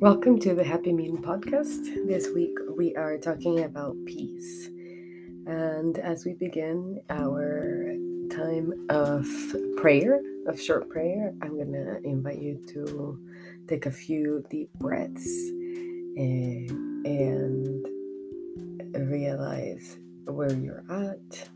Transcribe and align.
Welcome 0.00 0.38
to 0.40 0.54
the 0.54 0.62
Happy 0.62 0.92
Mean 0.92 1.18
podcast. 1.18 2.06
This 2.06 2.28
week 2.32 2.56
we 2.76 2.94
are 2.94 3.18
talking 3.18 3.64
about 3.64 3.96
peace. 4.06 4.68
And 5.44 5.98
as 5.98 6.24
we 6.24 6.34
begin 6.34 7.00
our 7.10 7.96
time 8.30 8.86
of 8.90 9.26
prayer, 9.76 10.20
of 10.46 10.60
short 10.60 10.88
prayer, 10.88 11.34
I'm 11.42 11.56
going 11.56 11.72
to 11.72 12.00
invite 12.04 12.38
you 12.38 12.64
to 12.68 13.18
take 13.66 13.86
a 13.86 13.90
few 13.90 14.44
deep 14.48 14.72
breaths 14.74 15.26
and, 16.16 17.04
eh, 17.04 17.90
and 18.94 19.10
realize 19.10 19.96
where 20.26 20.52
you're 20.52 20.84
at, 20.88 21.48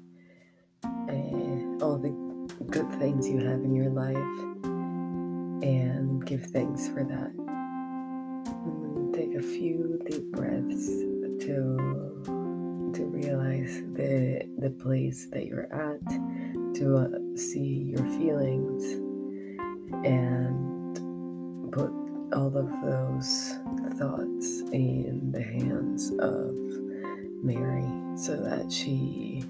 eh, 1.09 1.79
all 1.81 1.97
the 1.97 2.11
good 2.71 2.91
things 2.99 3.29
you 3.29 3.39
have 3.39 3.63
in 3.63 3.73
your 3.73 3.91
life, 3.91 4.17
and 5.63 6.27
give 6.27 6.47
thanks 6.47 6.89
for 6.89 7.05
that 7.05 7.42
a 9.37 9.43
few 9.43 10.01
deep 10.07 10.31
breaths 10.33 10.87
to 11.45 12.23
to 12.95 13.05
realize 13.07 13.81
the 13.95 14.47
the 14.59 14.71
place 14.71 15.27
that 15.33 15.47
you're 15.47 15.73
at, 15.73 16.07
to 16.75 16.99
uh, 16.99 17.37
see 17.37 17.91
your 17.91 18.05
feelings, 18.19 18.85
and 20.05 21.73
put 21.73 21.91
all 22.35 22.57
of 22.57 22.71
those 22.83 23.59
thoughts 23.99 24.61
in 24.73 25.33
the 25.33 25.43
hands 25.43 26.11
of 26.19 26.55
Mary 27.43 27.89
so 28.17 28.37
that 28.37 28.71
she 28.71 29.45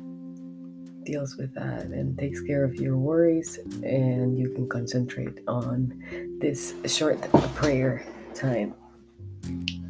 deals 1.04 1.36
with 1.36 1.52
that 1.54 1.86
and 1.86 2.16
takes 2.18 2.40
care 2.40 2.64
of 2.64 2.76
your 2.76 2.96
worries 2.96 3.58
and 3.82 4.38
you 4.38 4.48
can 4.50 4.68
concentrate 4.68 5.40
on 5.48 5.92
this 6.40 6.74
short 6.86 7.20
prayer 7.54 8.04
time. 8.34 8.74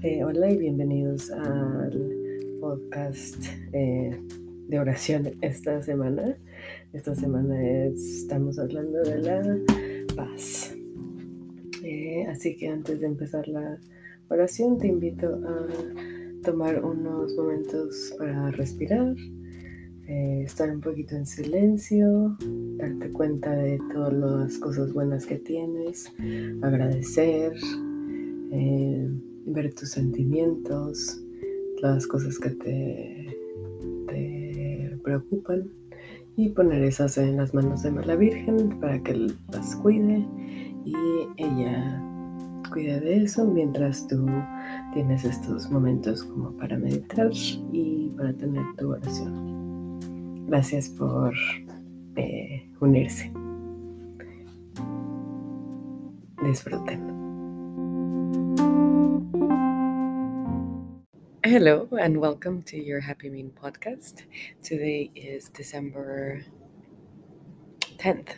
Eh, 0.03 0.25
hola 0.25 0.50
y 0.50 0.56
bienvenidos 0.56 1.31
al 1.31 2.11
podcast 2.61 3.36
eh, 3.72 4.19
de 4.69 4.78
oración 4.78 5.31
esta 5.42 5.83
semana. 5.83 6.36
Esta 6.92 7.14
semana 7.14 7.62
estamos 7.86 8.58
hablando 8.58 9.03
de 9.03 9.19
la 9.19 9.58
paz. 10.17 10.75
Eh, 11.84 12.27
así 12.28 12.56
que 12.56 12.69
antes 12.69 13.00
de 13.00 13.06
empezar 13.06 13.47
la 13.48 13.78
oración 14.28 14.78
te 14.78 14.89
invito 14.89 15.27
a 15.28 15.67
tomar 16.42 16.83
unos 16.84 17.34
momentos 17.34 18.14
para 18.19 18.50
respirar, 18.53 19.14
estar 20.06 20.70
un 20.70 20.80
poquito 20.80 21.14
en 21.14 21.27
silencio, 21.27 22.36
darte 22.77 23.12
cuenta 23.12 23.55
de 23.55 23.78
todas 23.92 24.12
las 24.12 24.58
cosas 24.58 24.92
buenas 24.92 25.27
que 25.27 25.39
tienes, 25.39 26.12
agradecer 26.62 27.53
ver 29.47 29.75
tus 29.75 29.91
sentimientos, 29.91 31.21
las 31.81 32.07
cosas 32.07 32.39
que 32.39 32.51
te, 32.51 33.37
te 34.09 34.98
preocupan 35.03 35.69
y 36.37 36.51
poner 36.51 36.83
esas 36.83 37.19
en 37.19 37.37
las 37.37 37.53
manos 37.55 37.83
de 37.83 37.91
la 37.91 38.17
Virgen 38.17 38.81
para 38.81 39.03
que 39.03 39.15
las 39.51 39.77
cuide 39.77 40.25
y 40.85 40.95
ella 41.37 42.03
cuide 42.73 43.01
de 43.01 43.25
eso 43.25 43.45
mientras 43.45 44.07
tú 44.07 44.27
tienes 44.95 45.25
estos 45.25 45.70
momentos 45.70 46.25
como 46.25 46.57
para 46.57 46.79
meditar 46.79 47.31
y 47.73 48.11
para 48.17 48.33
tener 48.33 48.65
tu 48.79 48.91
oración. 48.91 50.47
Gracias 50.47 50.89
por 50.89 51.35
eh, 52.17 52.70
unirse. 52.81 53.31
Disfruten. 56.43 57.22
Hello 61.45 61.89
and 61.98 62.20
welcome 62.20 62.63
to 62.63 62.77
your 62.80 63.01
Happy 63.01 63.29
Mean 63.29 63.51
podcast. 63.61 64.23
Today 64.63 65.11
is 65.17 65.48
December 65.48 66.45
10th, 67.98 68.29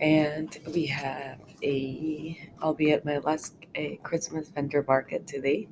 and 0.00 0.56
we 0.72 0.86
have 0.86 1.40
a. 1.64 2.48
I'll 2.60 2.74
be 2.74 2.92
at 2.92 3.04
my 3.04 3.18
last 3.18 3.54
a 3.74 3.96
Christmas 4.04 4.48
vendor 4.50 4.84
market 4.86 5.26
today, 5.26 5.66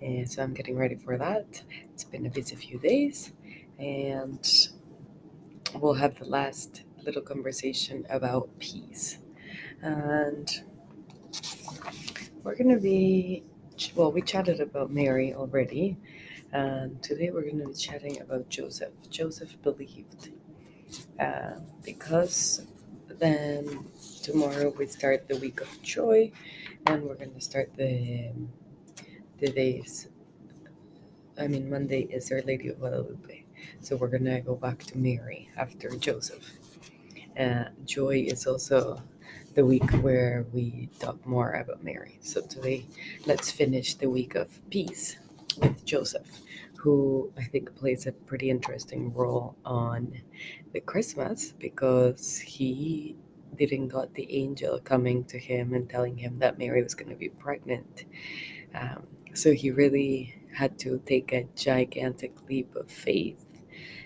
and 0.00 0.30
so 0.30 0.40
I'm 0.40 0.54
getting 0.54 0.78
ready 0.78 0.94
for 0.94 1.18
that. 1.18 1.62
It's 1.92 2.04
been 2.04 2.26
a 2.26 2.30
busy 2.30 2.54
few 2.54 2.78
days, 2.78 3.32
and 3.80 4.70
we'll 5.74 5.94
have 5.94 6.16
the 6.20 6.26
last 6.26 6.82
little 7.02 7.22
conversation 7.22 8.06
about 8.08 8.56
peace, 8.60 9.18
and 9.82 10.48
we're 12.44 12.54
gonna 12.54 12.78
be 12.78 13.42
well, 13.94 14.12
we 14.12 14.22
chatted 14.22 14.60
about 14.60 14.90
Mary 14.90 15.34
already, 15.34 15.96
and 16.52 17.02
today 17.02 17.30
we're 17.30 17.42
going 17.42 17.60
to 17.60 17.68
be 17.68 17.74
chatting 17.74 18.20
about 18.20 18.48
Joseph. 18.48 18.92
Joseph 19.10 19.60
believed 19.62 20.30
uh, 21.20 21.56
because 21.84 22.66
then 23.08 23.86
tomorrow 24.22 24.70
we 24.78 24.86
start 24.86 25.28
the 25.28 25.36
week 25.36 25.60
of 25.60 25.82
joy, 25.82 26.30
and 26.86 27.04
we're 27.04 27.16
going 27.16 27.34
to 27.34 27.40
start 27.40 27.76
the 27.76 28.30
the 29.38 29.50
days. 29.52 30.08
I 31.38 31.46
mean, 31.48 31.70
Monday 31.70 32.02
is 32.02 32.30
Our 32.32 32.42
Lady 32.42 32.68
of 32.68 32.78
Guadalupe, 32.80 33.44
so 33.80 33.96
we're 33.96 34.08
gonna 34.08 34.40
go 34.40 34.56
back 34.56 34.78
to 34.84 34.98
Mary 34.98 35.48
after 35.56 35.90
Joseph. 35.96 36.52
Uh, 37.38 37.66
joy 37.84 38.24
is 38.26 38.46
also 38.46 39.02
the 39.58 39.66
week 39.66 39.90
where 40.02 40.46
we 40.52 40.88
talk 41.00 41.26
more 41.26 41.50
about 41.54 41.82
Mary. 41.82 42.20
So 42.22 42.40
today, 42.42 42.86
let's 43.26 43.50
finish 43.50 43.94
the 43.94 44.08
week 44.08 44.36
of 44.36 44.46
peace 44.70 45.18
with 45.60 45.84
Joseph, 45.84 46.28
who 46.76 47.32
I 47.36 47.42
think 47.42 47.74
plays 47.74 48.06
a 48.06 48.12
pretty 48.12 48.50
interesting 48.50 49.12
role 49.12 49.56
on 49.64 50.22
the 50.72 50.78
Christmas 50.78 51.50
because 51.58 52.38
he 52.38 53.16
didn't 53.56 53.88
got 53.88 54.14
the 54.14 54.32
angel 54.32 54.78
coming 54.78 55.24
to 55.24 55.40
him 55.40 55.74
and 55.74 55.90
telling 55.90 56.16
him 56.16 56.38
that 56.38 56.56
Mary 56.56 56.80
was 56.80 56.94
going 56.94 57.10
to 57.10 57.16
be 57.16 57.30
pregnant. 57.30 58.04
Um, 58.76 59.08
so 59.34 59.52
he 59.52 59.72
really 59.72 60.36
had 60.54 60.78
to 60.78 61.02
take 61.04 61.32
a 61.32 61.48
gigantic 61.56 62.32
leap 62.48 62.76
of 62.76 62.88
faith 62.88 63.44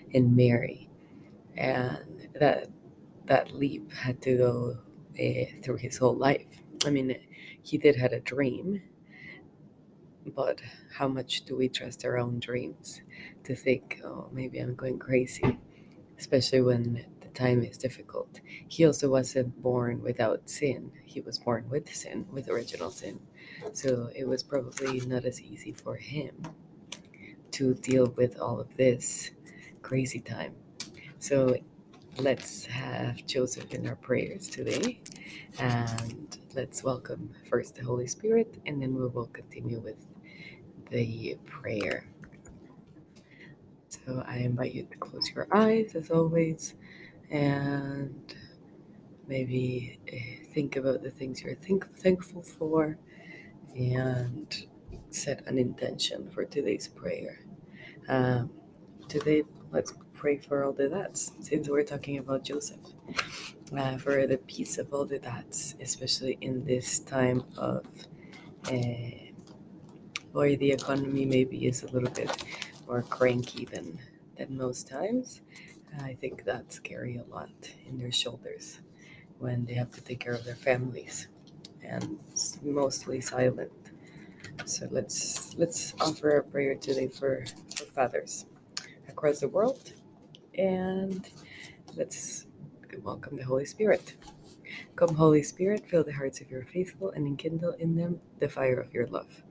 in 0.09 0.35
Mary, 0.35 0.89
and 1.55 2.27
that 2.39 2.69
that 3.27 3.51
leap 3.51 3.91
had 3.91 4.19
to 4.23 4.35
go 4.35 4.77
Eh, 5.17 5.45
through 5.61 5.77
his 5.77 5.97
whole 5.97 6.15
life. 6.15 6.63
I 6.85 6.89
mean, 6.89 7.15
he 7.61 7.77
did 7.77 7.95
had 7.95 8.13
a 8.13 8.19
dream, 8.19 8.81
but 10.25 10.59
how 10.91 11.07
much 11.07 11.45
do 11.45 11.55
we 11.55 11.69
trust 11.69 12.03
our 12.03 12.17
own 12.17 12.39
dreams 12.39 13.01
to 13.43 13.55
think, 13.55 14.01
oh, 14.03 14.29
maybe 14.31 14.57
I'm 14.57 14.73
going 14.73 14.97
crazy, 14.97 15.59
especially 16.17 16.61
when 16.61 17.05
the 17.21 17.27
time 17.29 17.61
is 17.61 17.77
difficult. 17.77 18.39
He 18.67 18.85
also 18.85 19.07
wasn't 19.07 19.61
born 19.61 20.01
without 20.01 20.49
sin. 20.49 20.91
He 21.05 21.21
was 21.21 21.37
born 21.37 21.69
with 21.69 21.93
sin, 21.93 22.25
with 22.31 22.49
original 22.49 22.89
sin. 22.89 23.19
So 23.71 24.09
it 24.15 24.27
was 24.27 24.41
probably 24.41 24.99
not 25.01 25.25
as 25.25 25.39
easy 25.39 25.73
for 25.73 25.95
him 25.95 26.33
to 27.51 27.75
deal 27.75 28.07
with 28.07 28.39
all 28.39 28.59
of 28.59 28.75
this 28.77 29.29
crazy 29.83 30.21
time. 30.21 30.55
So 31.19 31.57
let's 32.17 32.65
have 32.65 33.25
Joseph 33.25 33.73
in 33.73 33.87
our 33.87 33.95
prayers 33.95 34.47
today. 34.47 34.99
And 35.59 36.37
let's 36.55 36.83
welcome 36.83 37.29
first 37.49 37.75
the 37.75 37.83
Holy 37.83 38.07
Spirit, 38.07 38.55
and 38.65 38.81
then 38.81 38.95
we 38.95 39.07
will 39.07 39.27
continue 39.27 39.79
with 39.79 39.97
the 40.89 41.37
prayer. 41.45 42.07
So 43.89 44.23
I 44.27 44.37
invite 44.37 44.73
you 44.73 44.83
to 44.83 44.97
close 44.97 45.29
your 45.35 45.47
eyes 45.51 45.95
as 45.95 46.11
always 46.11 46.75
and 47.31 48.35
maybe 49.27 49.99
eh, 50.07 50.45
think 50.53 50.75
about 50.75 51.01
the 51.03 51.11
things 51.11 51.41
you're 51.41 51.55
think- 51.55 51.87
thankful 51.97 52.41
for 52.41 52.97
and 53.75 54.65
set 55.11 55.45
an 55.47 55.57
intention 55.57 56.29
for 56.31 56.45
today's 56.45 56.87
prayer. 56.87 57.39
Um, 58.09 58.51
today, 59.07 59.43
let's 59.71 59.93
pray 60.23 60.37
for 60.37 60.63
all 60.63 60.71
the 60.71 60.87
dads, 60.87 61.33
since 61.41 61.67
we're 61.67 61.83
talking 61.83 62.17
about 62.17 62.45
Joseph, 62.45 62.79
uh, 63.75 63.97
for 63.97 64.25
the 64.25 64.37
peace 64.37 64.77
of 64.77 64.93
all 64.93 65.03
the 65.03 65.19
dads, 65.19 65.75
especially 65.81 66.37
in 66.39 66.63
this 66.63 66.99
time 66.99 67.43
of 67.57 67.85
uh, 68.71 69.11
where 70.31 70.55
the 70.55 70.71
economy 70.71 71.25
maybe 71.25 71.67
is 71.67 71.83
a 71.83 71.87
little 71.87 72.09
bit 72.09 72.31
more 72.87 73.01
cranky 73.01 73.65
than 73.65 73.99
than 74.37 74.57
most 74.57 74.87
times. 74.87 75.41
I 76.01 76.13
think 76.13 76.45
that's 76.45 76.79
carry 76.79 77.17
a 77.17 77.25
lot 77.29 77.51
in 77.85 77.97
their 77.97 78.13
shoulders 78.13 78.79
when 79.39 79.65
they 79.65 79.73
have 79.73 79.91
to 79.91 80.01
take 80.01 80.21
care 80.21 80.35
of 80.35 80.45
their 80.45 80.55
families 80.55 81.27
and 81.83 82.17
mostly 82.63 83.19
silent. 83.19 83.73
So 84.63 84.87
let's 84.89 85.53
let's 85.57 85.93
offer 85.99 86.37
a 86.37 86.43
prayer 86.43 86.75
today 86.75 87.09
for, 87.09 87.45
for 87.75 87.83
fathers 87.87 88.45
across 89.09 89.41
the 89.41 89.49
world 89.49 89.91
and 90.57 91.29
let's 91.95 92.45
welcome 93.03 93.37
the 93.37 93.45
Holy 93.45 93.65
Spirit. 93.65 94.13
Come, 94.95 95.15
Holy 95.15 95.43
Spirit, 95.43 95.87
fill 95.89 96.03
the 96.03 96.13
hearts 96.13 96.41
of 96.41 96.51
your 96.51 96.63
faithful 96.63 97.11
and 97.11 97.27
enkindle 97.27 97.73
in 97.79 97.95
them 97.95 98.21
the 98.39 98.49
fire 98.49 98.79
of 98.79 98.93
your 98.93 99.07
love. 99.07 99.43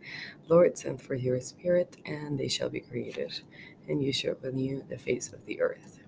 Lord, 0.49 0.79
send 0.79 1.03
forth 1.03 1.23
your 1.23 1.41
Spirit, 1.41 1.97
and 2.07 2.39
they 2.39 2.49
shall 2.49 2.69
be 2.69 2.81
created, 2.81 3.41
and 3.89 4.03
you 4.03 4.13
shall 4.13 4.37
renew 4.43 4.83
the 4.89 4.99
face 4.99 5.33
of 5.33 5.47
the 5.47 5.61
earth. 5.61 6.01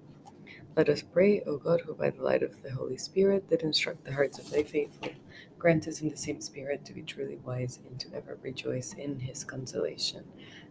Let 0.76 0.88
us 0.88 1.02
pray, 1.02 1.42
O 1.42 1.58
God, 1.58 1.82
who 1.82 1.94
by 1.94 2.10
the 2.10 2.22
light 2.22 2.42
of 2.42 2.62
the 2.62 2.72
Holy 2.72 2.96
Spirit 2.96 3.48
did 3.48 3.62
instruct 3.62 4.04
the 4.04 4.14
hearts 4.14 4.38
of 4.38 4.50
thy 4.50 4.62
faithful, 4.64 5.10
grant 5.58 5.88
us 5.88 6.00
in 6.00 6.10
the 6.10 6.16
same 6.16 6.40
Spirit 6.40 6.84
to 6.84 6.92
be 6.92 7.02
truly 7.02 7.36
wise 7.44 7.78
and 7.88 8.00
to 8.00 8.14
ever 8.14 8.38
rejoice 8.42 8.94
in 8.94 9.20
his 9.20 9.44
consolation. 9.44 10.24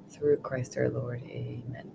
Through 0.10 0.38
Christ 0.38 0.78
our 0.78 0.90
Lord. 0.90 1.24
Amen. 1.24 1.92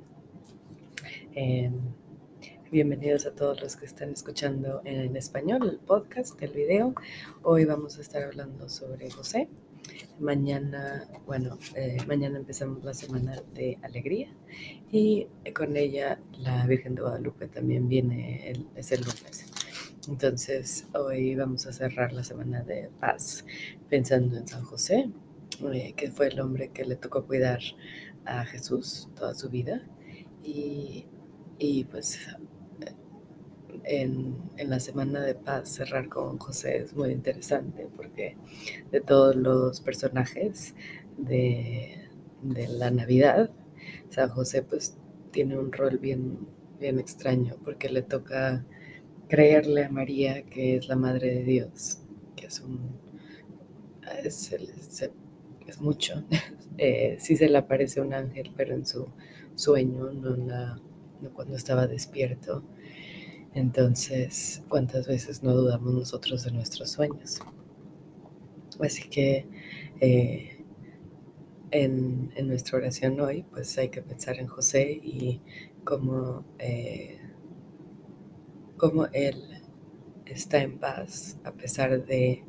Bienvenidos 2.70 3.24
a 3.24 3.34
todos 3.34 3.62
los 3.62 3.76
que 3.76 3.86
están 3.86 4.10
escuchando 4.10 4.82
en 4.84 5.16
español 5.16 5.68
el 5.68 5.78
podcast, 5.78 6.40
el 6.42 6.52
video. 6.52 6.94
Hoy 7.42 7.64
vamos 7.64 7.96
a 7.96 8.02
estar 8.02 8.22
hablando 8.22 8.68
sobre 8.68 9.10
José. 9.10 9.48
Mañana, 10.18 11.08
bueno, 11.26 11.58
eh, 11.74 11.96
mañana 12.06 12.38
empezamos 12.38 12.84
la 12.84 12.92
semana 12.92 13.42
de 13.54 13.78
alegría 13.82 14.28
y 14.92 15.28
con 15.54 15.76
ella 15.76 16.20
la 16.38 16.66
Virgen 16.66 16.94
de 16.94 17.02
Guadalupe 17.02 17.48
también 17.48 17.88
viene, 17.88 18.50
el, 18.50 18.66
es 18.76 18.92
el 18.92 19.00
lunes. 19.00 19.46
Entonces, 20.06 20.86
hoy 20.92 21.34
vamos 21.36 21.66
a 21.66 21.72
cerrar 21.72 22.12
la 22.12 22.22
semana 22.22 22.62
de 22.62 22.90
paz 23.00 23.46
pensando 23.88 24.36
en 24.36 24.46
San 24.46 24.64
José, 24.64 25.10
eh, 25.72 25.94
que 25.96 26.10
fue 26.10 26.28
el 26.28 26.40
hombre 26.40 26.68
que 26.68 26.84
le 26.84 26.96
tocó 26.96 27.24
cuidar 27.24 27.60
a 28.26 28.44
Jesús 28.44 29.08
toda 29.16 29.34
su 29.34 29.48
vida. 29.48 29.82
Y, 30.44 31.06
y 31.58 31.84
pues 31.84 32.20
en, 33.84 34.36
en, 34.56 34.70
la 34.70 34.80
semana 34.80 35.20
de 35.20 35.34
paz 35.34 35.68
cerrar 35.68 36.08
con 36.08 36.38
José 36.38 36.78
es 36.78 36.94
muy 36.94 37.10
interesante 37.10 37.86
porque 37.96 38.36
de 38.90 39.00
todos 39.00 39.36
los 39.36 39.80
personajes 39.80 40.74
de, 41.16 42.08
de 42.42 42.68
la 42.68 42.90
Navidad, 42.90 43.50
San 44.10 44.30
José 44.30 44.62
pues 44.62 44.96
tiene 45.30 45.58
un 45.58 45.72
rol 45.72 45.98
bien, 45.98 46.38
bien 46.80 46.98
extraño 46.98 47.56
porque 47.64 47.88
le 47.88 48.02
toca 48.02 48.64
creerle 49.28 49.84
a 49.84 49.90
María 49.90 50.42
que 50.42 50.76
es 50.76 50.88
la 50.88 50.96
Madre 50.96 51.34
de 51.34 51.42
Dios, 51.44 51.98
que 52.36 52.46
es 52.46 52.60
un... 52.60 52.78
es, 54.24 55.80
mucho. 55.80 56.24
eh, 56.78 57.18
sí 57.20 57.36
se 57.36 57.48
le 57.48 57.58
aparece 57.58 58.00
un 58.00 58.14
ángel, 58.14 58.52
pero 58.56 58.74
en 58.74 58.86
su 58.86 59.06
sueño, 59.54 60.12
no, 60.12 60.36
la, 60.36 60.80
no 61.20 61.30
cuando 61.34 61.56
estaba 61.56 61.86
despierto. 61.86 62.62
Entonces, 63.54 64.62
¿cuántas 64.68 65.06
veces 65.08 65.42
no 65.42 65.54
dudamos 65.54 65.92
nosotros 65.94 66.44
de 66.44 66.52
nuestros 66.52 66.90
sueños? 66.90 67.40
Así 68.80 69.08
que 69.08 69.46
eh, 70.00 70.64
en, 71.70 72.30
en, 72.36 72.48
nuestra 72.48 72.78
oración 72.78 73.18
hoy, 73.20 73.44
pues 73.50 73.76
hay 73.78 73.88
que 73.88 74.02
pensar 74.02 74.38
en 74.38 74.46
José 74.46 74.92
y 75.02 75.40
cómo, 75.84 76.44
eh, 76.58 77.18
cómo 78.76 79.06
él 79.12 79.42
está 80.26 80.62
en 80.62 80.78
paz 80.78 81.38
a 81.44 81.52
pesar 81.52 82.04
de 82.04 82.44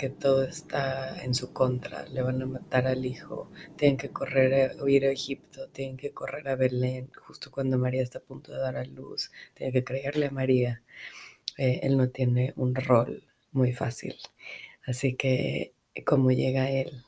que 0.00 0.08
todo 0.08 0.44
está 0.44 1.22
en 1.22 1.34
su 1.34 1.52
contra, 1.52 2.06
le 2.08 2.22
van 2.22 2.40
a 2.40 2.46
matar 2.46 2.86
al 2.86 3.04
hijo, 3.04 3.50
tienen 3.76 3.98
que 3.98 4.08
correr 4.08 4.70
a 4.70 4.82
huir 4.82 5.04
a 5.04 5.10
Egipto, 5.10 5.68
tienen 5.68 5.98
que 5.98 6.12
correr 6.12 6.48
a 6.48 6.56
Belén, 6.56 7.10
justo 7.14 7.50
cuando 7.50 7.76
María 7.76 8.02
está 8.02 8.18
a 8.20 8.22
punto 8.22 8.50
de 8.50 8.60
dar 8.60 8.78
a 8.78 8.84
luz, 8.86 9.30
tienen 9.52 9.74
que 9.74 9.84
creerle 9.84 10.28
a 10.28 10.30
María. 10.30 10.82
Eh, 11.58 11.80
él 11.82 11.98
no 11.98 12.08
tiene 12.08 12.54
un 12.56 12.74
rol 12.74 13.24
muy 13.52 13.74
fácil. 13.74 14.16
Así 14.86 15.16
que, 15.16 15.74
¿cómo 16.06 16.30
llega 16.30 16.70
él 16.70 17.04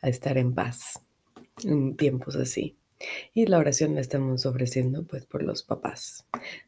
a 0.00 0.08
estar 0.08 0.38
en 0.38 0.54
paz 0.54 1.00
en 1.64 1.96
tiempos 1.96 2.36
así? 2.36 2.76
Y 3.34 3.46
la 3.46 3.58
oración 3.58 3.96
la 3.96 4.00
estamos 4.00 4.46
ofreciendo 4.46 5.02
pues 5.02 5.24
por 5.26 5.42
los 5.42 5.64
papás 5.64 6.24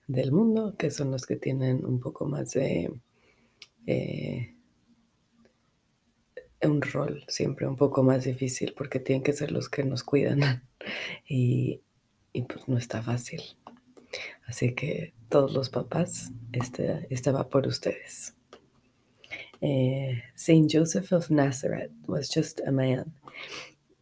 del 0.08 0.32
mundo, 0.32 0.74
que 0.76 0.90
son 0.90 1.12
los 1.12 1.26
que 1.26 1.36
tienen 1.36 1.84
un 1.84 2.00
poco 2.00 2.26
más 2.26 2.50
de... 2.50 2.92
Eh, 3.86 4.56
un 6.62 6.82
rol 6.82 7.24
siempre 7.28 7.66
un 7.66 7.76
poco 7.76 8.02
más 8.02 8.24
difícil 8.24 8.74
porque 8.76 9.00
tienen 9.00 9.22
que 9.22 9.32
ser 9.32 9.50
los 9.50 9.68
que 9.68 9.82
nos 9.82 10.02
cuidan 10.02 10.62
y, 11.28 11.80
y 12.32 12.42
pues 12.42 12.68
no 12.68 12.76
está 12.76 13.02
fácil. 13.02 13.42
Así 14.46 14.74
que 14.74 15.14
todos 15.28 15.52
los 15.52 15.70
papás, 15.70 16.32
este, 16.52 17.06
este 17.10 17.30
va 17.30 17.48
por 17.48 17.66
ustedes. 17.66 18.34
Eh, 19.62 20.22
Saint 20.34 20.70
Joseph 20.72 21.12
of 21.12 21.30
Nazareth 21.30 21.92
was 22.06 22.28
just 22.28 22.60
a 22.66 22.72
man. 22.72 23.12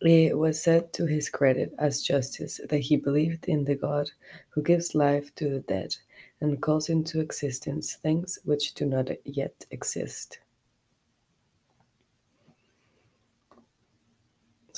It 0.00 0.38
was 0.38 0.62
said 0.62 0.92
to 0.92 1.06
his 1.06 1.28
credit 1.28 1.74
as 1.78 2.02
justice 2.02 2.60
that 2.68 2.78
he 2.78 2.96
believed 2.96 3.46
in 3.46 3.64
the 3.64 3.74
God 3.74 4.08
who 4.50 4.62
gives 4.62 4.94
life 4.94 5.34
to 5.34 5.50
the 5.50 5.60
dead 5.60 5.96
and 6.40 6.62
calls 6.62 6.88
into 6.88 7.20
existence 7.20 7.96
things 7.96 8.38
which 8.44 8.74
do 8.74 8.86
not 8.86 9.10
yet 9.24 9.66
exist. 9.72 10.38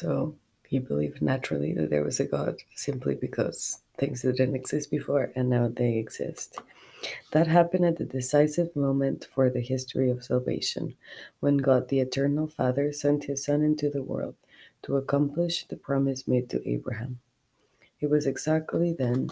So 0.00 0.34
he 0.66 0.78
believed 0.78 1.20
naturally 1.20 1.74
that 1.74 1.90
there 1.90 2.02
was 2.02 2.20
a 2.20 2.24
God 2.24 2.56
simply 2.74 3.16
because 3.16 3.82
things 3.98 4.22
that 4.22 4.38
didn't 4.38 4.56
exist 4.56 4.90
before 4.90 5.30
and 5.36 5.50
now 5.50 5.68
they 5.68 5.98
exist. 5.98 6.58
That 7.32 7.46
happened 7.46 7.84
at 7.84 7.98
the 7.98 8.06
decisive 8.06 8.74
moment 8.74 9.26
for 9.34 9.50
the 9.50 9.60
history 9.60 10.08
of 10.08 10.24
salvation, 10.24 10.96
when 11.40 11.58
God 11.58 11.88
the 11.88 12.00
Eternal 12.00 12.46
Father 12.46 12.92
sent 12.92 13.24
his 13.24 13.44
Son 13.44 13.60
into 13.60 13.90
the 13.90 14.02
world 14.02 14.36
to 14.84 14.96
accomplish 14.96 15.66
the 15.66 15.76
promise 15.76 16.26
made 16.26 16.48
to 16.48 16.66
Abraham. 16.66 17.20
It 18.00 18.08
was 18.08 18.26
exactly 18.26 18.94
then 18.94 19.28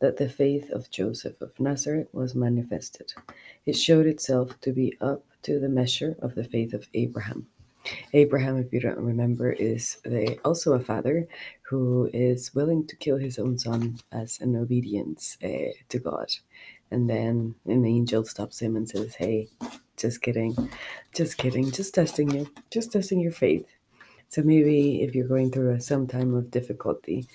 that 0.00 0.16
the 0.16 0.28
faith 0.28 0.68
of 0.70 0.90
Joseph 0.90 1.40
of 1.40 1.60
Nazareth 1.60 2.08
was 2.12 2.34
manifested. 2.34 3.12
It 3.66 3.76
showed 3.76 4.06
itself 4.06 4.60
to 4.62 4.72
be 4.72 4.98
up 5.00 5.24
to 5.42 5.60
the 5.60 5.68
measure 5.68 6.16
of 6.18 6.34
the 6.34 6.42
faith 6.42 6.74
of 6.74 6.88
Abraham. 6.92 7.46
Abraham, 8.14 8.58
if 8.58 8.72
you 8.72 8.80
don't 8.80 8.98
remember, 8.98 9.52
is 9.52 9.98
the, 10.04 10.38
also 10.44 10.74
a 10.74 10.80
father 10.80 11.28
who 11.62 12.10
is 12.14 12.54
willing 12.54 12.86
to 12.88 12.96
kill 12.96 13.18
his 13.18 13.38
own 13.38 13.58
son 13.58 14.00
as 14.12 14.40
an 14.40 14.56
obedience 14.56 15.38
uh, 15.44 15.72
to 15.90 15.98
God. 16.00 16.28
And 16.90 17.10
then 17.10 17.56
an 17.66 17.84
angel 17.86 18.24
stops 18.24 18.60
him 18.60 18.76
and 18.76 18.88
says, 18.88 19.16
Hey, 19.16 19.48
just 19.96 20.22
kidding, 20.22 20.56
just 21.14 21.38
kidding, 21.38 21.70
just 21.72 21.94
testing 21.94 22.30
you, 22.30 22.50
just 22.70 22.92
testing 22.92 23.20
your 23.20 23.32
faith. 23.32 23.66
So 24.30 24.42
maybe 24.42 25.02
if 25.02 25.14
you're 25.14 25.28
going 25.28 25.50
through 25.52 25.80
some 25.80 26.06
time 26.06 26.34
of 26.34 26.50
difficulty, 26.50 27.28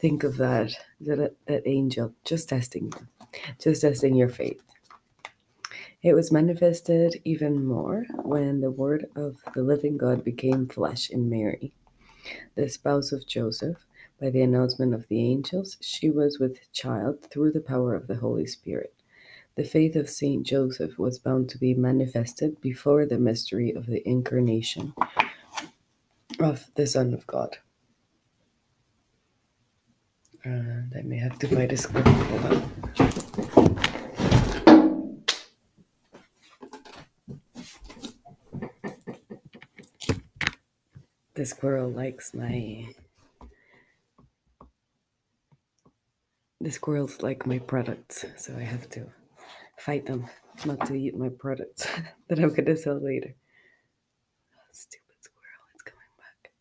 think 0.00 0.24
of 0.24 0.36
that, 0.38 0.72
that, 1.02 1.34
that 1.46 1.62
angel 1.66 2.14
just 2.24 2.48
testing 2.50 2.86
you, 2.92 3.08
just 3.60 3.82
testing 3.82 4.16
your 4.16 4.30
faith. 4.30 4.62
It 6.02 6.14
was 6.14 6.32
manifested 6.32 7.20
even 7.24 7.66
more 7.66 8.06
when 8.22 8.60
the 8.60 8.70
word 8.70 9.06
of 9.16 9.36
the 9.54 9.62
living 9.62 9.98
God 9.98 10.24
became 10.24 10.66
flesh 10.66 11.10
in 11.10 11.28
Mary, 11.28 11.72
the 12.56 12.68
spouse 12.68 13.12
of 13.12 13.26
Joseph. 13.26 13.86
By 14.20 14.30
the 14.30 14.42
announcement 14.42 14.94
of 14.94 15.08
the 15.08 15.20
angels, 15.20 15.76
she 15.80 16.10
was 16.10 16.38
with 16.38 16.72
child 16.72 17.24
through 17.30 17.52
the 17.52 17.60
power 17.60 17.94
of 17.94 18.06
the 18.06 18.16
Holy 18.16 18.46
Spirit. 18.46 18.94
The 19.56 19.64
faith 19.64 19.96
of 19.96 20.10
Saint 20.10 20.46
Joseph 20.46 20.98
was 20.98 21.18
bound 21.18 21.50
to 21.50 21.58
be 21.58 21.74
manifested 21.74 22.60
before 22.62 23.06
the 23.06 23.18
mystery 23.18 23.72
of 23.72 23.86
the 23.86 24.06
incarnation 24.08 24.94
of 26.40 26.66
the 26.76 26.86
Son 26.86 27.14
of 27.14 27.26
God. 27.26 27.58
And 30.44 30.94
I 30.96 31.02
may 31.02 31.18
have 31.18 31.38
to 31.40 31.48
buy 31.54 31.66
this. 31.66 31.82
script. 31.82 32.08
Hold 32.08 32.46
on. 32.46 33.69
The 41.40 41.46
squirrel 41.46 41.90
likes 41.90 42.34
my. 42.34 42.92
The 46.60 46.70
squirrels 46.70 47.22
like 47.22 47.46
my 47.46 47.58
products, 47.58 48.26
so 48.36 48.54
I 48.58 48.64
have 48.64 48.90
to 48.90 49.06
fight 49.78 50.04
them 50.04 50.26
not 50.66 50.86
to 50.88 50.94
eat 50.94 51.16
my 51.16 51.30
products 51.30 51.86
that 52.28 52.38
I'm 52.38 52.52
gonna 52.52 52.76
sell 52.76 53.02
later. 53.02 53.34
stupid 54.70 55.16
squirrel, 55.22 55.64
it's 55.72 55.82
coming 55.82 56.12
back. 56.18 56.52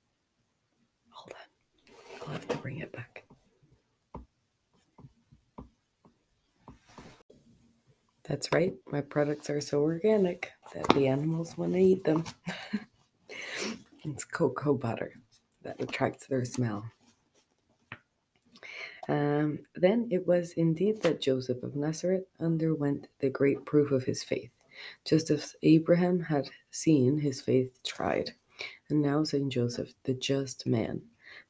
Hold 1.11 1.33
on, 1.35 2.21
I'll 2.21 2.33
have 2.35 2.47
to 2.47 2.57
bring 2.59 2.77
it 2.77 2.93
back. 2.93 3.25
That's 8.23 8.47
right, 8.53 8.75
my 8.89 9.01
products 9.01 9.49
are 9.49 9.59
so 9.59 9.81
organic 9.81 10.53
that 10.73 10.87
the 10.95 11.07
animals 11.07 11.57
want 11.57 11.73
to 11.73 11.79
eat 11.79 12.05
them. 12.05 12.23
It's 14.09 14.25
cocoa 14.25 14.75
butter 14.75 15.13
that 15.63 15.81
attracts 15.81 16.27
their 16.27 16.45
smell. 16.45 16.85
Um, 19.09 19.59
then 19.75 20.07
it 20.11 20.27
was 20.27 20.53
indeed 20.53 21.01
that 21.03 21.21
Joseph 21.21 21.63
of 21.63 21.75
Nazareth 21.75 22.25
underwent 22.39 23.07
the 23.19 23.29
great 23.29 23.65
proof 23.65 23.91
of 23.91 24.05
his 24.05 24.23
faith. 24.23 24.51
just 25.05 25.29
as 25.31 25.55
Abraham 25.63 26.19
had 26.21 26.49
seen 26.71 27.19
his 27.19 27.41
faith 27.41 27.71
tried. 27.85 28.31
And 28.89 29.01
now 29.01 29.23
Saint 29.23 29.51
Joseph, 29.51 29.93
the 30.03 30.13
just 30.13 30.67
man, 30.67 31.01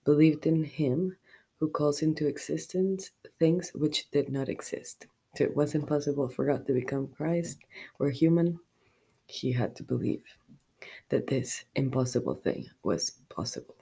believed 0.05 0.45
in 0.45 0.63
him 0.63 1.17
who 1.59 1.69
calls 1.69 2.01
into 2.01 2.27
existence 2.27 3.11
things 3.39 3.71
which 3.75 4.09
did 4.11 4.29
not 4.29 4.49
exist. 4.49 5.07
So 5.35 5.43
it 5.45 5.55
was 5.55 5.75
impossible 5.75 6.29
for 6.29 6.45
God 6.45 6.65
to 6.67 6.73
become 6.73 7.07
Christ 7.09 7.59
or 7.99 8.09
human. 8.09 8.59
He 9.27 9.51
had 9.51 9.75
to 9.77 9.83
believe 9.83 10.23
that 11.09 11.27
this 11.27 11.65
impossible 11.75 12.35
thing 12.35 12.69
was 12.83 13.11
possible. 13.29 13.75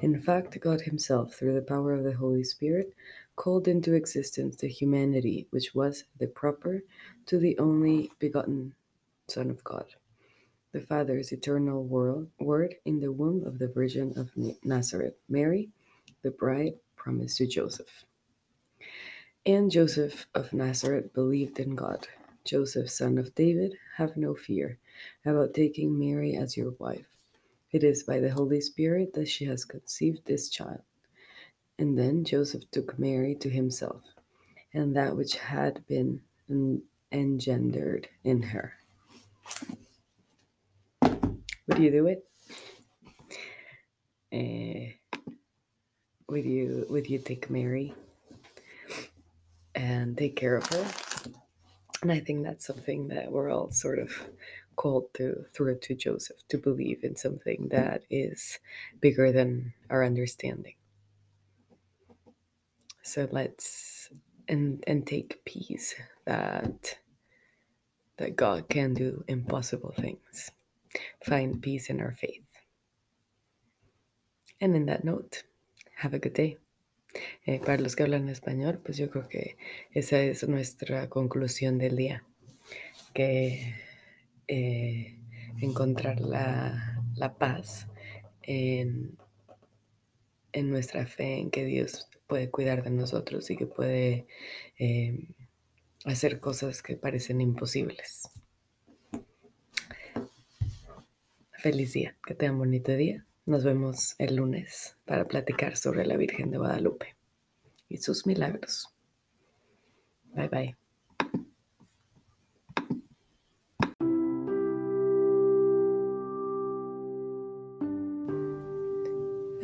In 0.00 0.20
fact, 0.20 0.58
God 0.60 0.80
Himself, 0.80 1.34
through 1.34 1.54
the 1.54 1.62
power 1.62 1.92
of 1.92 2.04
the 2.04 2.12
Holy 2.12 2.44
Spirit, 2.44 2.94
called 3.36 3.68
into 3.68 3.94
existence 3.94 4.56
the 4.56 4.68
humanity 4.68 5.46
which 5.50 5.74
was 5.74 6.04
the 6.18 6.26
proper 6.26 6.82
to 7.26 7.38
the 7.38 7.58
only 7.58 8.10
begotten 8.18 8.74
Son 9.28 9.50
of 9.50 9.62
God, 9.64 9.86
the 10.72 10.80
Father's 10.80 11.32
eternal 11.32 11.84
word 11.84 12.74
in 12.84 13.00
the 13.00 13.12
womb 13.12 13.46
of 13.46 13.58
the 13.58 13.68
Virgin 13.68 14.12
of 14.16 14.30
Nazareth, 14.64 15.14
Mary, 15.28 15.70
the 16.22 16.30
bride 16.30 16.74
promised 16.96 17.38
to 17.38 17.46
Joseph. 17.46 18.04
And 19.46 19.70
Joseph 19.70 20.26
of 20.34 20.52
Nazareth 20.52 21.12
believed 21.14 21.58
in 21.58 21.74
God. 21.74 22.06
Joseph, 22.44 22.90
son 22.90 23.18
of 23.18 23.34
David, 23.34 23.74
have 23.96 24.16
no 24.16 24.34
fear 24.34 24.78
about 25.24 25.54
taking 25.54 25.98
Mary 25.98 26.36
as 26.36 26.56
your 26.56 26.72
wife 26.78 27.06
it 27.72 27.82
is 27.82 28.02
by 28.02 28.20
the 28.20 28.30
Holy 28.30 28.60
Spirit 28.60 29.14
that 29.14 29.28
she 29.28 29.46
has 29.46 29.64
conceived 29.64 30.26
this 30.26 30.50
child. 30.50 30.82
And 31.78 31.98
then 31.98 32.22
Joseph 32.22 32.70
took 32.70 32.98
Mary 32.98 33.34
to 33.36 33.48
himself, 33.48 34.02
and 34.74 34.94
that 34.94 35.16
which 35.16 35.36
had 35.36 35.84
been 35.86 36.20
engendered 37.10 38.08
in 38.24 38.42
her. 38.42 38.74
Would 41.00 41.78
you 41.78 41.90
do 41.90 42.06
it? 42.08 42.26
Uh, 44.32 44.92
would 46.28 46.44
you 46.44 46.86
would 46.90 47.08
you 47.08 47.18
take 47.18 47.50
Mary 47.50 47.94
and 49.74 50.16
take 50.16 50.36
care 50.36 50.56
of 50.56 50.66
her? 50.66 51.41
And 52.02 52.10
I 52.10 52.18
think 52.18 52.42
that's 52.42 52.66
something 52.66 53.08
that 53.08 53.30
we're 53.30 53.50
all 53.50 53.70
sort 53.70 54.00
of 54.00 54.28
called 54.74 55.14
to 55.14 55.44
through 55.54 55.78
to 55.78 55.94
Joseph 55.94 56.36
to 56.48 56.58
believe 56.58 57.04
in 57.04 57.14
something 57.14 57.68
mm. 57.68 57.70
that 57.70 58.02
is 58.10 58.58
bigger 59.00 59.30
than 59.30 59.72
our 59.88 60.04
understanding. 60.04 60.74
So 63.02 63.28
let's 63.30 64.10
and 64.48 64.82
and 64.86 65.06
take 65.06 65.44
peace 65.44 65.94
that 66.24 66.98
that 68.16 68.36
God 68.36 68.68
can 68.68 68.94
do 68.94 69.24
impossible 69.28 69.94
things. 69.96 70.50
Find 71.24 71.62
peace 71.62 71.88
in 71.88 72.00
our 72.00 72.12
faith. 72.12 72.46
And 74.60 74.76
in 74.76 74.86
that 74.86 75.04
note, 75.04 75.42
have 75.96 76.14
a 76.14 76.18
good 76.18 76.34
day. 76.34 76.58
Eh, 77.44 77.60
para 77.60 77.78
los 77.78 77.96
que 77.96 78.02
hablan 78.02 78.28
español, 78.28 78.80
pues 78.84 78.96
yo 78.96 79.10
creo 79.10 79.28
que 79.28 79.56
esa 79.92 80.20
es 80.20 80.46
nuestra 80.48 81.08
conclusión 81.08 81.78
del 81.78 81.96
día. 81.96 82.24
Que 83.14 83.74
eh, 84.48 85.18
encontrar 85.60 86.20
la, 86.20 87.02
la 87.14 87.34
paz 87.34 87.88
en, 88.42 89.16
en, 90.52 90.70
nuestra 90.70 91.06
fe, 91.06 91.38
en 91.38 91.50
que 91.50 91.64
Dios 91.64 92.08
puede 92.26 92.50
cuidar 92.50 92.82
de 92.82 92.90
nosotros 92.90 93.50
y 93.50 93.56
que 93.56 93.66
puede 93.66 94.26
eh, 94.78 95.28
hacer 96.04 96.40
cosas 96.40 96.82
que 96.82 96.96
parecen 96.96 97.40
imposibles. 97.40 98.30
Feliz 101.52 101.92
día, 101.92 102.16
que 102.26 102.34
tengan 102.34 102.58
bonito 102.58 102.92
día. 102.92 103.24
Nos 103.44 103.64
vemos 103.64 104.14
el 104.18 104.36
lunes 104.36 104.96
para 105.04 105.26
platicar 105.26 105.76
sobre 105.76 106.06
la 106.06 106.16
Virgen 106.16 106.52
de 106.52 106.58
Guadalupe 106.58 107.16
y 107.88 107.96
sus 107.96 108.24
milagros. 108.24 108.88
Bye 110.34 110.48
bye. 110.48 110.76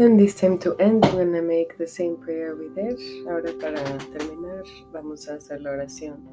And 0.01 0.19
this 0.19 0.35
time 0.35 0.59
to 0.59 0.77
end, 0.81 1.05
I'm 1.05 1.17
gonna 1.17 1.43
make 1.43 1.79
the 1.79 1.87
same 1.87 2.17
prayer 2.17 2.57
we 2.57 2.69
did. 2.71 2.99
Ahora 3.29 3.53
para 3.61 3.83
terminar, 4.11 4.65
vamos 4.93 5.29
a 5.29 5.35
hacer 5.35 5.61
la 5.61 5.71
oración 5.71 6.25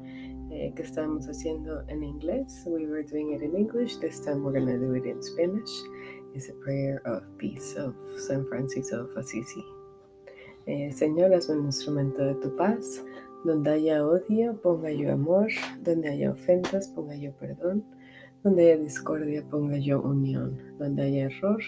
eh, 0.52 0.72
que 0.74 0.82
estábamos 0.82 1.28
haciendo 1.28 1.82
en 1.88 2.02
inglés. 2.02 2.64
We 2.66 2.86
were 2.86 3.04
doing 3.04 3.34
it 3.34 3.42
in 3.42 3.54
English. 3.54 3.98
This 4.00 4.20
time 4.20 4.42
we're 4.42 4.52
gonna 4.52 4.78
do 4.78 4.94
it 4.94 5.04
in 5.04 5.22
Spanish. 5.22 5.70
It's 6.36 6.50
a 6.50 6.52
prayer 6.52 7.00
of 7.06 7.22
peace 7.38 7.76
of 7.76 7.94
San 8.18 8.44
Francisco 8.44 9.04
of 9.04 9.16
Assisi. 9.16 9.64
Eh, 10.66 10.92
Señor, 10.92 11.32
hazme 11.32 11.54
un 11.56 11.64
instrumento 11.64 12.22
de 12.22 12.34
tu 12.34 12.54
paz. 12.56 13.02
Donde 13.42 13.70
haya 13.70 14.04
odio, 14.04 14.60
ponga 14.60 14.92
yo 14.92 15.14
amor. 15.14 15.48
Donde 15.80 16.10
haya 16.10 16.32
ofensas, 16.32 16.88
ponga 16.88 17.16
yo 17.16 17.32
perdón. 17.40 17.86
Donde 18.44 18.66
haya 18.66 18.76
discordia, 18.76 19.42
ponga 19.48 19.78
yo 19.78 20.02
unión. 20.02 20.60
Donde 20.78 21.04
haya 21.04 21.24
error, 21.24 21.62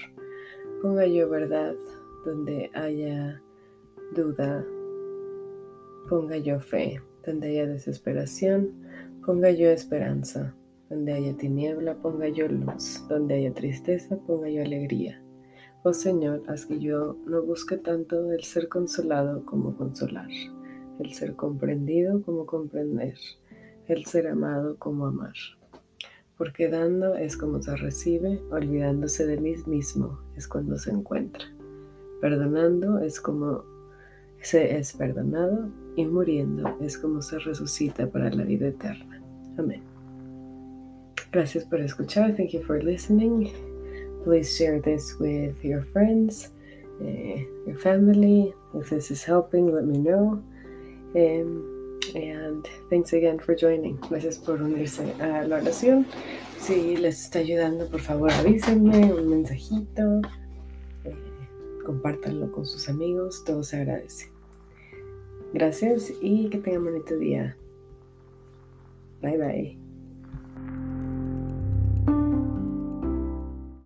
Ponga 0.83 1.07
yo 1.07 1.31
verdad 1.31 1.75
donde 2.27 2.71
haya 2.75 3.41
duda. 4.15 4.67
Ponga 6.11 6.37
yo 6.37 6.61
fe 6.61 7.01
donde 7.25 7.49
haya 7.49 7.67
desesperación. 7.67 8.75
Ponga 9.25 9.51
yo 9.51 9.71
esperanza. 9.71 10.55
Donde 10.91 11.13
haya 11.13 11.37
tiniebla, 11.37 11.97
ponga 11.97 12.29
yo 12.29 12.49
luz. 12.49 13.05
Donde 13.09 13.35
haya 13.35 13.53
tristeza, 13.53 14.17
ponga 14.27 14.49
yo 14.49 14.63
alegría. 14.63 15.23
Oh 15.85 15.93
Señor, 15.93 16.43
haz 16.49 16.67
que 16.67 16.79
yo 16.81 17.17
no 17.27 17.43
busque 17.43 17.77
tanto 17.77 18.33
el 18.33 18.43
ser 18.43 18.69
consolado 18.69 19.45
como 19.45 19.77
consolar, 19.77 20.29
el 20.99 21.13
ser 21.13 21.37
comprendido 21.37 22.21
como 22.23 22.47
comprender, 22.47 23.15
el 23.87 24.05
ser 24.05 24.27
amado 24.27 24.77
como 24.79 25.07
amar 25.07 25.35
porque 26.39 26.69
dando 26.69 27.17
es 27.17 27.37
como 27.37 27.61
se 27.61 27.77
recibe, 27.77 28.41
olvidándose 28.51 29.27
de 29.27 29.39
mí 29.39 29.57
mismo 29.67 30.21
es 30.37 30.47
cuando 30.47 30.79
se 30.79 30.93
encuentra. 30.93 31.45
Perdonando 32.21 33.01
es 33.01 33.21
como 33.21 33.65
se 34.41 34.79
es 34.79 34.93
perdonado 34.93 35.69
y 35.97 36.07
muriendo 36.07 36.77
es 36.81 36.97
como 36.97 37.23
se 37.23 37.41
resucita 37.41 38.07
para 38.09 38.31
la 38.31 38.45
vida 38.45 38.69
eterna. 38.69 39.21
Amén. 39.59 39.88
Gracias 41.33 41.65
por 41.65 41.81
escuchar. 41.81 42.37
Thank 42.37 42.53
you 42.53 42.63
for 42.63 42.83
listening. 42.83 43.53
Please 44.25 44.57
share 44.57 44.81
this 44.81 45.17
with 45.19 45.63
your 45.63 45.83
friends, 45.93 46.51
uh, 47.01 47.41
your 47.67 47.79
family. 47.79 48.53
If 48.75 48.91
this 48.91 49.11
is 49.11 49.25
helping, 49.25 49.73
let 49.73 49.85
me 49.85 49.99
know. 49.99 50.43
Um, 51.15 51.79
And 52.15 52.67
thanks 52.89 53.13
again 53.13 53.39
for 53.39 53.55
joining. 53.55 53.99
Gracias 54.09 54.39
por 54.39 54.63
unirse 54.63 55.15
a 55.21 55.47
la 55.47 55.57
oración. 55.57 56.07
Si 56.59 56.97
les 56.97 57.25
está 57.25 57.41
ayudando, 57.41 57.87
por 57.89 58.01
favor 58.01 58.33
avísenme, 58.33 59.13
un 59.13 59.29
mensajito, 59.29 60.21
eh, 61.05 61.17
compártanlo 61.85 62.51
con 62.51 62.67
sus 62.67 62.89
amigos, 62.89 63.45
todo 63.45 63.63
se 63.63 63.77
agradece. 63.77 64.31
Gracias 65.53 66.13
y 66.21 66.49
que 66.49 66.59
tengan 66.59 66.85
bonito 66.85 67.17
día. 67.17 67.57
Bye 69.21 69.39
bye. 69.39 69.88